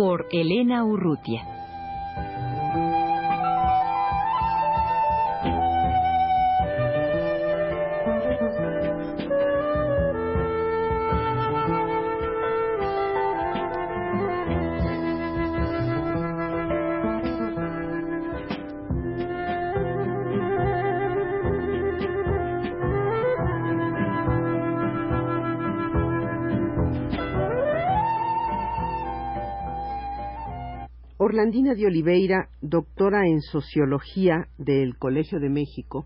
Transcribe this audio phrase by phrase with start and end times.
[0.00, 1.59] Por Elena Urrutia.
[31.30, 36.04] Orlandina de Oliveira, doctora en Sociología del Colegio de México,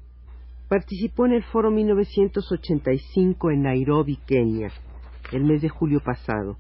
[0.69, 4.71] participó en el Foro 1985 en Nairobi, Kenia,
[5.33, 6.59] el mes de julio pasado.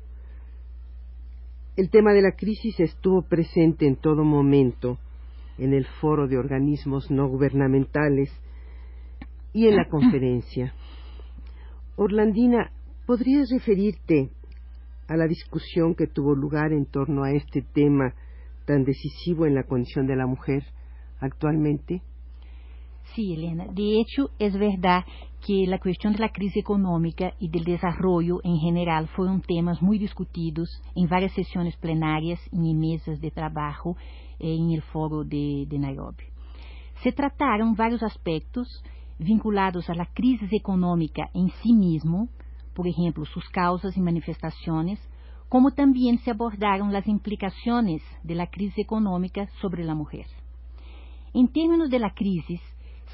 [1.76, 4.96] El tema de la crisis estuvo presente en todo momento
[5.58, 8.30] en el Foro de Organismos No Gubernamentales
[9.52, 10.72] y en la conferencia.
[11.96, 12.72] Orlandina,
[13.04, 14.30] ¿podrías referirte
[15.06, 18.14] a la discusión que tuvo lugar en torno a este tema
[18.64, 20.64] tan decisivo en la condición de la mujer
[21.20, 22.02] actualmente?
[23.14, 23.66] Sí, Elena.
[23.70, 25.04] De hecho, es verdad
[25.46, 29.98] que la cuestión de la crisis económica y del desarrollo en general fueron temas muy
[29.98, 33.96] discutidos en varias sesiones plenarias y en mesas de trabajo
[34.38, 36.24] eh, en el foro de, de Nairobi.
[37.02, 38.82] Se trataron varios aspectos
[39.18, 42.28] vinculados a la crisis económica en sí mismo,
[42.74, 44.98] por ejemplo, sus causas y manifestaciones,
[45.54, 50.26] como también se abordaron las implicaciones de la crisis económica sobre la mujer.
[51.32, 52.60] En términos de la crisis,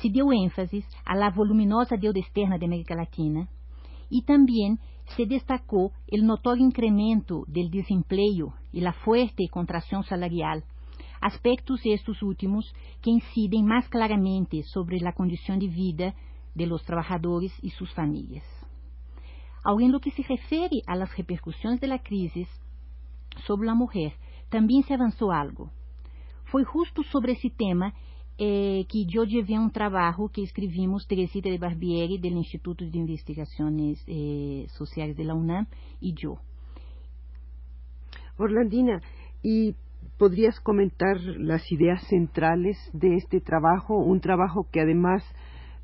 [0.00, 3.46] se dio énfasis a la voluminosa deuda externa de América Latina
[4.08, 4.78] y también
[5.14, 10.64] se destacó el notorio incremento del desempleo y la fuerte contracción salarial,
[11.20, 16.14] aspectos estos últimos que inciden más claramente sobre la condición de vida
[16.54, 18.59] de los trabajadores y sus familias.
[19.64, 22.46] Lo que se refere las repercussões da crise
[23.46, 24.12] sobre a mulher,
[24.48, 25.70] também se avançou algo.
[26.44, 27.92] Foi justo sobre esse tema
[28.38, 34.02] eh, que eu llevé um trabalho que escrevimos Teresita de Barbieri, do Instituto de Investigações
[34.08, 35.66] eh, Sociais de la UNAM,
[36.00, 36.38] e eu.
[38.38, 39.00] Orlandina,
[40.18, 41.16] poderias comentar
[41.52, 45.22] as ideias centrales de este trabalho, um trabalho que además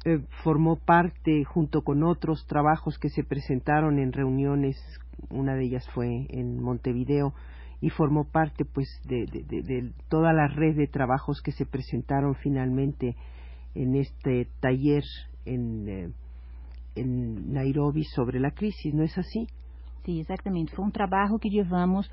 [0.09, 4.77] Eh, formó parte junto con otros trabajos que se presentaron en reuniones,
[5.31, 7.35] una de ellas fue en Montevideo,
[7.81, 13.17] y formó parte pues de, toda la red de trabajos que se presentaron finalmente
[13.75, 15.03] en este taller
[15.45, 16.11] en, eh,
[16.95, 19.49] en Nairobi sobre la crisis, ¿no es así?
[20.05, 20.73] Sí, exactamente.
[20.77, 22.09] Fue un trabajo que llevamos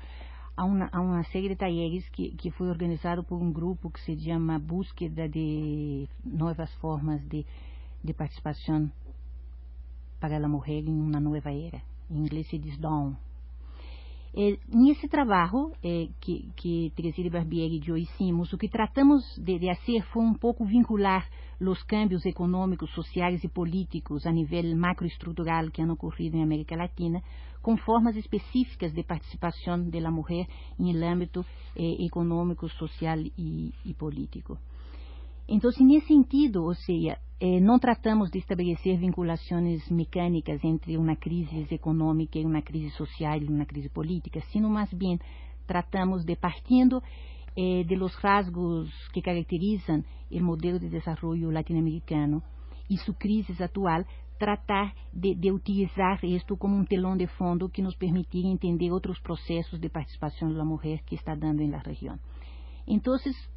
[0.56, 4.00] a una, a una serie de talleres que, que fue organizado por un grupo que
[4.00, 7.46] se llama Búsqueda de Nuevas Formas de
[8.04, 8.90] de participação
[10.20, 11.80] para a mulher em uma nova era.
[12.10, 13.14] Em inglês se diz Dawn.
[14.68, 19.72] Nesse trabalho é, que, que Teresina Barbieri e eu hicimos, o que tratamos de, de
[19.76, 21.24] fazer foi um pouco vincular
[21.60, 27.22] os cambios econômicos, sociais e políticos a nível macroestrutural que han ocorrido em América Latina,
[27.62, 30.46] com formas específicas de participação da mulher
[30.80, 34.58] em âmbito eh, econômico, social e, e político.
[35.48, 41.66] Então, nesse sentido, ou seja, eh, não tratamos de estabelecer vinculações mecânicas entre uma crise
[41.70, 45.18] econômica e uma crise social e uma crise política, sino mais bem
[45.66, 47.02] tratamos de partindo
[47.56, 52.42] eh, de los rasgos que caracterizam o modelo de desenvolvimento latino-americano
[52.88, 54.04] e sua crise atual,
[54.38, 59.20] tratar de, de, utilizar isto como um telão de fundo que nos permitir entender outros
[59.20, 62.18] processos de participação da mulher que está dando na região.
[62.86, 63.14] Então,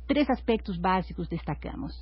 [0.07, 1.93] três aspectos básicos destacamos.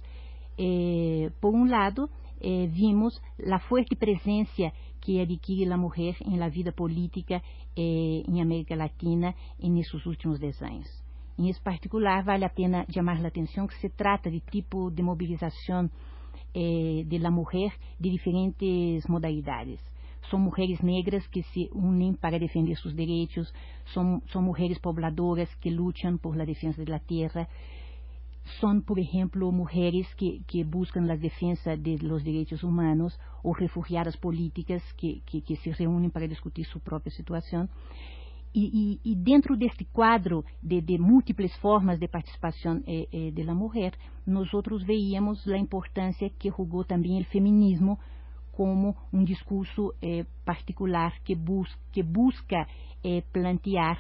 [0.57, 6.49] Eh, por um lado, eh, vimos a forte presença que adquire a mulher em la
[6.49, 7.41] vida política
[7.75, 10.89] eh, em América Latina nesses últimos dez anos.
[11.37, 15.89] Em particular, vale a pena chamar a atenção que se trata de tipo de mobilização
[16.53, 19.81] eh, de la mulher de diferentes modalidades
[20.29, 23.51] são mulheres negras que se unem para defender seus direitos,
[23.93, 27.47] são, são mulheres pobladoras que lutam por la defesa da terra,
[28.59, 34.15] são, por exemplo, mulheres que, que buscam a defesa de los direitos humanos ou refugiadas
[34.15, 37.67] políticas que, que, se reúnem para discutir sua própria situação.
[38.57, 43.93] E, dentro deste quadro de, de, múltiplas formas de participação eh, eh, da mulher,
[44.25, 47.99] nós outros veíamos a importância que jogou também o feminismo
[48.55, 52.67] como um discurso eh, particular que, bus que busca
[53.03, 53.97] eh, plantear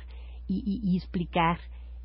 [0.49, 1.59] e, explicar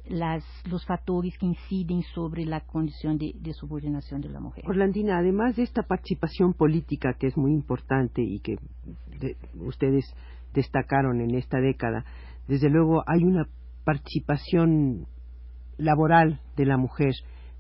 [0.09, 4.65] las, los factores que inciden sobre la condición de, subordinación de la mujer.
[4.67, 8.57] Orlandina, además de esta participación política que es muy importante y que
[9.21, 10.05] de, ustedes
[10.53, 12.05] destacaron en esta década,
[12.49, 13.47] desde luego hay una
[13.85, 15.07] participación
[15.77, 17.13] laboral de la mujer,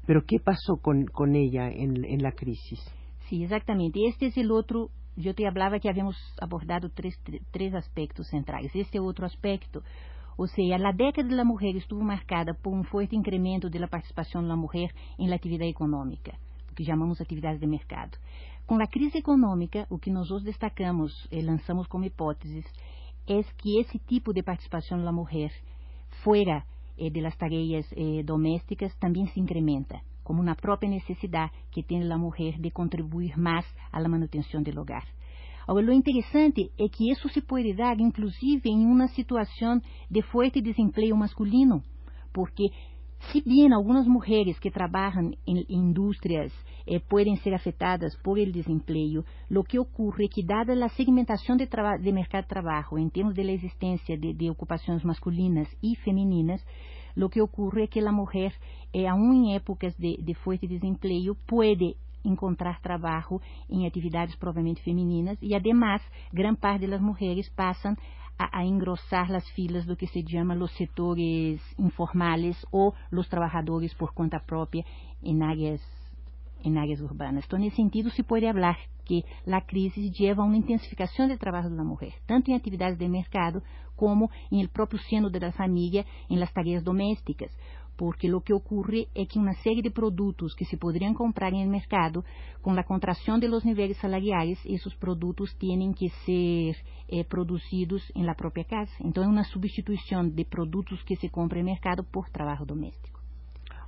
[0.06, 2.80] pero ¿qué pasó con, con ella en, en, la crisis?
[3.30, 4.08] Sí, exactamente.
[4.08, 7.16] Este es el otro, yo te hablaba que habíamos abordado tres,
[7.52, 8.72] tres aspectos centrales.
[8.74, 9.84] Este otro aspecto,
[10.36, 13.86] o sea, la década de la mujer estuvo marcada por un fuerte incremento de la
[13.86, 16.32] participación de la mujer en la actividad económica,
[16.68, 18.18] lo que llamamos actividades de mercado.
[18.66, 22.64] Com a crise econômica, o que nós destacamos e lançamos como hipóteses
[23.28, 25.52] é que esse tipo de participação da mulher
[26.24, 26.64] fora
[26.98, 30.00] eh, de las tareas eh, domésticas também se incrementa,
[30.30, 35.04] como uma própria necessidade que tem a mulher de contribuir mais à manutenção do hogar.
[35.66, 40.60] Agora, o interessante é que isso se pode dar, inclusive, em uma situação de forte
[40.60, 41.82] desemprego masculino,
[42.32, 42.70] porque
[43.32, 46.52] se bem algumas mulheres que trabalham em indústrias
[46.86, 51.56] eh, podem ser afetadas por el desempleo, lo que ocorre é que, dada a segmentação
[51.56, 56.64] de, de mercado de trabalho em termos de existência de, de ocupações masculinas e femininas,
[57.20, 58.52] lo que ocorre é que a mulher,
[58.94, 61.94] eh, aún em épocas de, de forte desempleo, pode
[62.24, 66.00] encontrar trabalho em atividades provavelmente femininas e, además,
[66.32, 67.94] gran parte das mulheres passam
[68.38, 73.92] a, a, engrossar as filas do que se chama os setores informais ou os trabalhadores
[73.94, 74.84] por conta própria
[75.22, 75.82] em áreas
[76.62, 77.44] em áreas urbanas.
[77.46, 78.78] Então, nesse sentido, se pode falar
[79.10, 83.08] que a crise leva a uma intensificação do trabalho da mulher, tanto em atividades de
[83.08, 83.60] mercado
[83.96, 87.50] como em el próprio seno da família, em las tareas domésticas,
[87.96, 91.66] porque o que ocorre é que uma série de produtos que se poderiam comprar em
[91.66, 92.24] mercado,
[92.62, 96.76] com a contração de los níveis salariais, esses produtos têm que ser
[97.08, 98.92] eh, produzidos em la própria casa.
[99.00, 103.20] Então, é uma substituição de produtos que se compram em mercado por trabalho doméstico.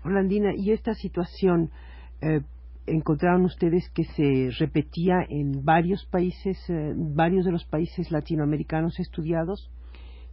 [0.04, 1.70] Orlandina, e esta situação
[2.20, 2.42] eh,
[2.86, 9.70] encontraron ustedes que se repetía en varios países, eh, varios de los países latinoamericanos estudiados?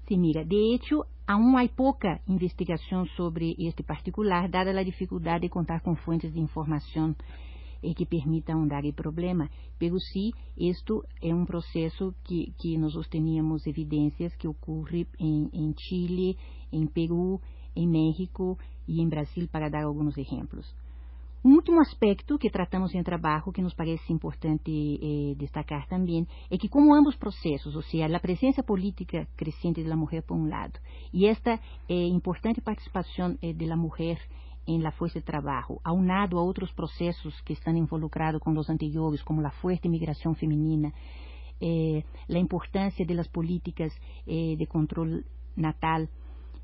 [0.08, 5.50] Sí, mira, de hecho, aún hay poca investigación sobre este particular, dada la dificultad de
[5.50, 7.16] contar con fuentes de información
[7.84, 9.52] eh, que permitan ahondar el problema.
[9.78, 16.36] Pero sí, esto es un proceso que, que nosotros teníamos evidencias que ocurre en Chile,
[16.72, 17.40] en Perú,
[17.76, 18.58] en México
[18.88, 20.76] y en Brasil, para dar algunos ejemplos.
[21.42, 26.58] Um último aspecto que tratamos em trabalho, que nos parece importante eh, destacar também, é
[26.58, 30.78] que como ambos processos, ou seja, a presença política crescente da mulher por um lado,
[31.14, 31.58] e esta
[31.88, 34.20] eh, importante participação eh, da mulher
[34.68, 39.24] em la força de trabalho, aunado a outros processos que estão involucrados com os anteriores,
[39.24, 40.92] como a forte migração feminina,
[41.62, 43.94] eh, a importância das políticas
[44.28, 45.24] eh, de controle
[45.56, 46.06] natal,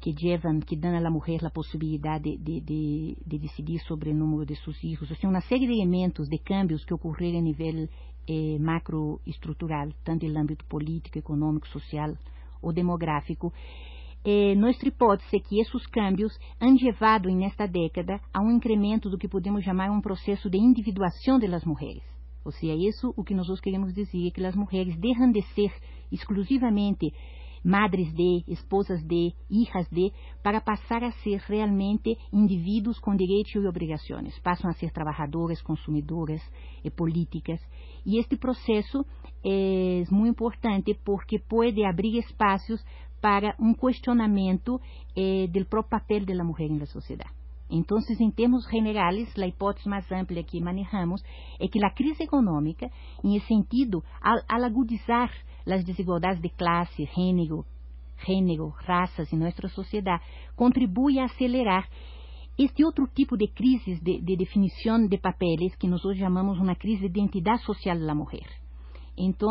[0.06, 4.12] que llevan, que dan a la mujer la posibilidad de, de, de, de decidir sobre
[4.12, 5.10] el número de sus hijos.
[5.10, 7.90] O sea, una serie de elementos, de cambios que ocurrieron a nivel
[8.28, 12.20] eh, macroestructural, tanto en el ámbito político, económico, social
[12.62, 13.52] ou demográfico.
[14.24, 19.18] Eh, nossa hipótese é que esses cambios han levado nesta década a um incremento do
[19.18, 22.04] que podemos chamar um processo de individuação das mulheres.
[22.46, 25.74] Ou seja, isso o que nós queremos dizer é que as mulheres deixam de ser
[26.12, 27.12] exclusivamente
[27.66, 33.68] madres de, esposas de, hijas de, para passar a ser realmente indivíduos com direitos e
[33.68, 34.38] obrigações.
[34.40, 36.42] Passam a ser trabalhadoras, consumidoras,
[36.84, 37.60] eh, políticas.
[38.06, 39.04] E este processo
[39.44, 42.86] é muito importante porque pode abrir espaços
[43.20, 44.80] para um questionamento
[45.16, 47.45] eh, do próprio papel da mulher na sociedade.
[47.70, 51.24] Então, em termos generais, a hipótese mais ampla que manejamos
[51.60, 52.92] é que a crise econômica,
[53.24, 55.32] em sentido, al, al agudizar
[55.66, 57.66] as desigualdades de classe, gênero,
[58.26, 60.24] gênero, raças em nossa sociedade,
[60.56, 61.90] contribui a acelerar
[62.58, 66.76] este outro tipo de crises de, de definição de papéis que nós hoje chamamos uma
[66.76, 68.48] crise de identidade social da mulher.
[69.18, 69.50] Então,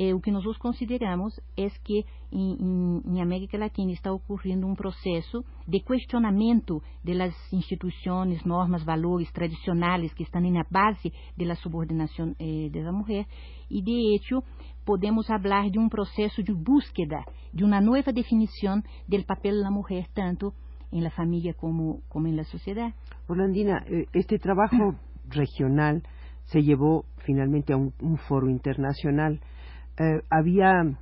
[0.00, 5.80] eh, o que nós consideramos é que em, América Latina está ocorrendo um processo de
[5.80, 13.26] questionamento das instituições, normas, valores tradicionais que estão na base da subordinação eh, da mulher
[13.70, 14.42] e, de hecho,
[14.86, 20.06] podemos falar de um processo de búsqueda de uma nova definição do papel da mulher,
[20.14, 20.54] tanto
[20.90, 22.94] em la família como, como en la sociedad.
[23.28, 24.94] Orlandina, eh, este trabajo
[25.28, 26.02] regional
[26.44, 29.40] se llevó finalmente a un, un foro internacional.
[30.02, 30.96] Eh, había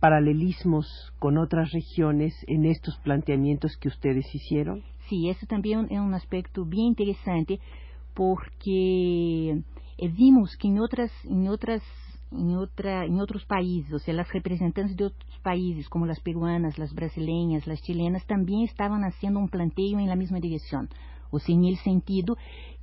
[0.00, 4.82] paralelismos con otras regiones en estos planteamientos que ustedes hicieron?
[5.10, 7.60] Sí, eso también es un aspecto bien interesante
[8.14, 9.62] porque
[9.98, 11.82] eh, vimos que en otras, en otras
[12.32, 16.78] em, outra, em outros países, ou seja, as representantes de outros países, como as peruanas,
[16.80, 20.88] as brasileiras, as chilenas, também estavam fazendo um planteio em la mesma direção.
[21.30, 22.34] Ou seja, em sentido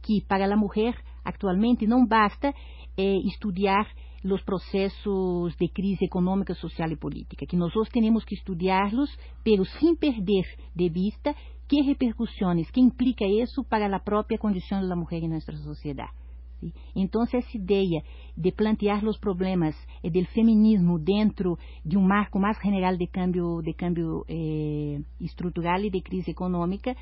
[0.03, 0.95] que para a mulher,
[1.25, 2.53] atualmente, não basta
[2.95, 3.88] eh, estudar
[4.24, 9.09] os processos de crise econômica, social e política, que nós temos que estudá-los,
[9.43, 10.45] pero sem perder
[10.75, 11.36] de vista
[11.67, 16.12] que repercussões, que implica isso para a própria condição da mulher em nossa sociedade.
[16.59, 16.74] ¿sí?
[16.95, 18.01] Entonces, esa idea
[18.36, 23.62] de plantear los problemas eh, del feminismo dentro de un marco más general de cambio,
[23.62, 26.95] de cambio eh, estructural y de crisis económica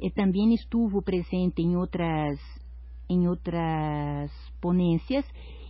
[0.00, 2.38] eh, también estuvo presente en otras,
[3.08, 5.24] en otras ponencias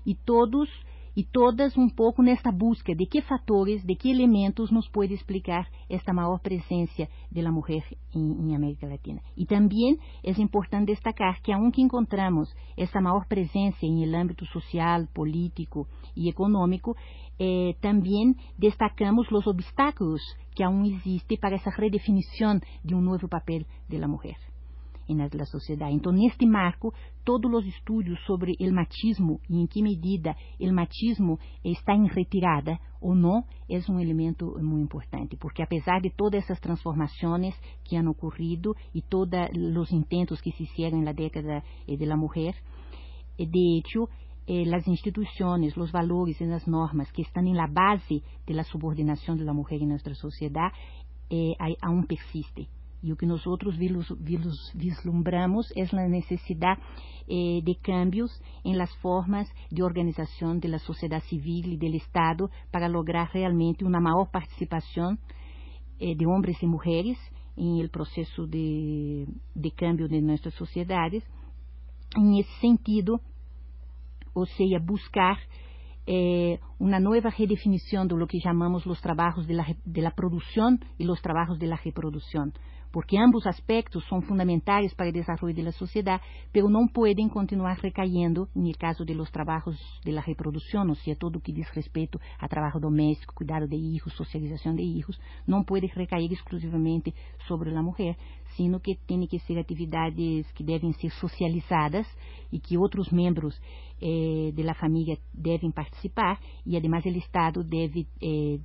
[0.09, 0.71] y todos
[1.15, 5.69] e todas um pouco nesta busca de que fatores, de que elementos nos pode explicar
[5.91, 7.85] esta maior presença da mulher
[8.15, 9.21] em, América Latina.
[9.37, 15.87] E também é importante destacar que, aunque encontramos essa maior presença em âmbito social, político
[16.17, 16.97] e econômico,
[17.39, 20.23] eh, também destacamos os obstáculos
[20.55, 24.39] que aún existem para essa redefinição de um novo papel da mulher
[25.15, 25.95] na sociedade.
[25.95, 26.93] Então, neste marco,
[27.25, 32.79] todos os estudos sobre o machismo e em que medida o machismo está em retirada
[33.01, 38.09] ou não é um elemento muito importante, porque apesar de todas essas transformações que han
[38.09, 39.39] ocorrido e todos
[39.77, 42.55] os intentos que se fizeram na década eh, da mulher,
[43.39, 44.09] eh, de hecho,
[44.47, 49.53] eh, as instituições, os valores e as normas que estão na base da subordinação da
[49.53, 50.75] mulher em nossa sociedade,
[51.31, 52.69] eh, aún persiste.
[53.03, 53.77] E o que nós outros
[54.75, 56.81] vislumbramos é a necessidade
[57.29, 58.31] eh, de cambios
[58.65, 64.01] em las formas de organização da sociedade civil e do Estado para lograr realmente uma
[64.01, 65.17] maior participação
[66.01, 67.19] eh, de homens e mulheres
[67.57, 71.23] em el processo de, de cambio de nossas sociedades.
[72.17, 73.21] Em esse sentido,
[74.35, 75.39] ou seja, buscar
[76.07, 81.09] eh, uma nova redefinição do que chamamos os trabalhos de la, de la produção e
[81.09, 82.51] os trabalhos de la reprodução
[82.93, 88.49] porque ambos aspectos são fundamentais para o desenvolvimento da sociedade, pero não podem continuar recaindo
[88.55, 92.21] no caso de los trabalhos de la reprodução, ou seja, todo o que diz respeito
[92.39, 97.15] a trabalho doméstico, cuidado de hijos, socialização de hijos, não pode recair exclusivamente
[97.47, 98.17] sobre a mulher,
[98.57, 102.07] sino que tem que ser atividades que devem ser socializadas
[102.51, 103.61] e que outros membros
[104.01, 108.59] eh, da família devem participar e, además, o Estado deve eh,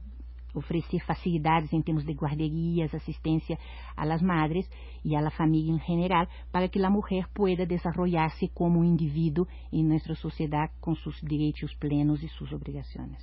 [0.54, 3.58] oferecer facilidades em termos de guarderias, assistência
[3.96, 4.70] às madres
[5.04, 9.84] e à família em geral, para que a mulher pueda desarrollar-se como um indivíduo em
[9.84, 13.18] nossa sociedade com seus direitos plenos e suas obrigações.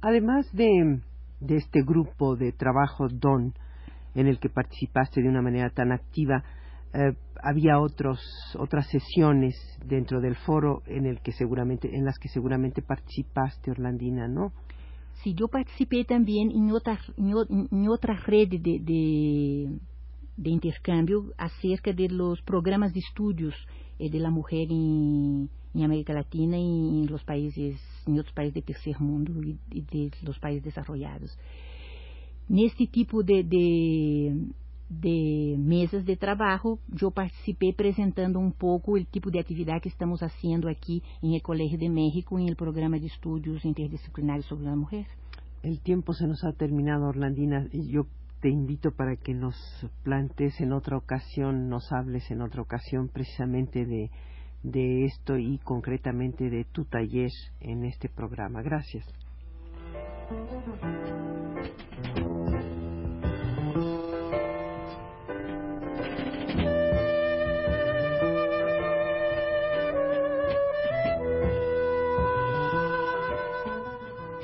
[0.00, 1.00] Además de,
[1.40, 3.52] de este grupo de trabajo DON,
[4.14, 6.42] en el que participaste de una manera tan activa,
[6.94, 8.20] eh, había otros,
[8.58, 9.54] otras sesiones
[9.84, 14.52] dentro del foro en el que seguramente, en las que seguramente participaste, Orlandina, ¿no?
[15.22, 19.78] Sí, yo participé también en otra, en, otra red de, de,
[20.36, 23.54] de, intercambio acerca de los programas de estudios
[23.98, 28.54] eh, de la mujer en, en, América Latina y en los países, en otros países
[28.54, 31.36] del tercer mundo y, de los países desarrollados.
[32.48, 34.34] Neste tipo de, de
[34.88, 40.20] de mesas de trabalho, eu participei apresentando um pouco o tipo de atividade que estamos
[40.20, 44.76] fazendo aqui em El Colegio de México, em el programa de estudos interdisciplinares sobre a
[44.76, 45.06] mulher.
[45.62, 48.06] El tiempo se nos ha terminado, Orlandina, y yo
[48.40, 49.56] te invito para que nos
[50.04, 54.10] plantes en otra ocasión, nos hables en otra ocasión precisamente de,
[54.62, 57.30] de esto y concretamente de tu taller
[57.60, 58.62] en este programa.
[58.62, 59.04] Gracias.